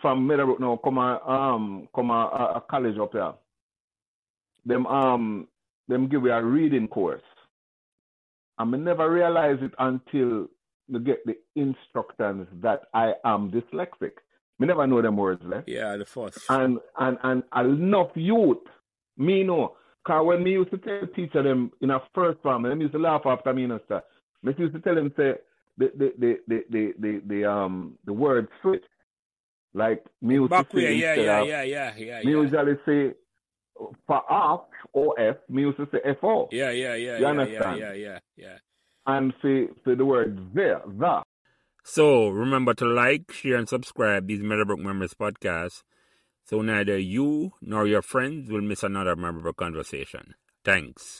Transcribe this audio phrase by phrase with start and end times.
[0.00, 3.32] from Meadowbrook now come a um come a, a, a college up here.
[4.66, 5.48] Them um
[5.88, 7.22] them give you a reading course.
[8.58, 10.48] And I never realized it until
[10.88, 14.12] you get the instructions that I am dyslexic.
[14.58, 15.68] Me never know them words left.
[15.68, 16.38] Yeah, the first.
[16.48, 18.58] And and and enough youth,
[19.16, 19.76] me know.
[20.06, 22.98] Cause when me used to tell teacher them in a first farm, them used to
[22.98, 24.02] laugh after me, and stuff.
[24.42, 25.34] Me used to tell them say
[25.78, 28.84] the the the the the, the, the um the word switch.
[29.72, 32.40] Like me used say yeah, yeah, yeah, yeah, yeah, me yeah.
[32.42, 33.14] usually say
[34.06, 34.62] for off
[34.92, 36.48] or F, me used to say F O.
[36.50, 37.78] Yeah, yeah, yeah, You yeah, understand?
[37.78, 38.56] yeah, yeah, yeah, yeah.
[39.06, 41.22] And say say the word there, the.
[41.84, 45.82] So remember to like, share, and subscribe these Meadowbrook Memories podcasts
[46.50, 50.34] so neither you nor your friends will miss another memorable conversation.
[50.64, 51.18] Thanks.